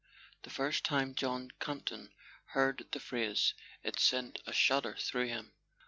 The 0.41 0.49
first 0.49 0.83
time 0.83 1.13
John 1.13 1.51
Campton 1.59 2.11
heard 2.53 2.87
the 2.91 2.99
phrase 2.99 3.53
it 3.83 3.99
sent 3.99 4.41
a 4.47 4.51
shudder 4.51 4.95
through 4.97 5.27
him. 5.27 5.53